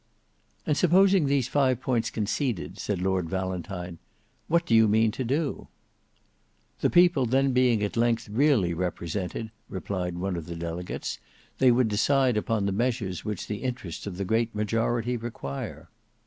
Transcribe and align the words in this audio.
"And 0.65 0.75
supposing 0.75 1.27
these 1.27 1.47
five 1.47 1.79
points 1.79 2.09
conceded," 2.09 2.79
said 2.79 2.99
Lord 3.03 3.29
Valentine, 3.29 3.99
"what 4.47 4.65
do 4.65 4.73
you 4.73 4.87
mean 4.87 5.11
to 5.11 5.23
do?" 5.23 5.67
"The 6.79 6.89
people 6.89 7.27
then 7.27 7.51
being 7.51 7.83
at 7.83 7.95
length 7.95 8.27
really 8.27 8.73
represented," 8.73 9.51
replied 9.69 10.17
one 10.17 10.35
of 10.37 10.47
the 10.47 10.55
delegates, 10.55 11.19
"they 11.59 11.69
would 11.69 11.87
decide 11.87 12.35
upon 12.35 12.65
the 12.65 12.71
measures 12.71 13.23
which 13.23 13.45
the 13.45 13.57
interests 13.61 14.07
of 14.07 14.17
the 14.17 14.25
great 14.25 14.55
majority 14.55 15.17
require." 15.17 15.87